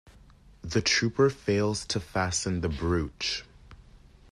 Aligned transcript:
The 0.63 0.81
trooper 0.81 1.29
fails 1.29 1.85
to 1.85 1.99
fasten 1.99 2.61
the 2.61 2.69
brooch. 2.69 3.45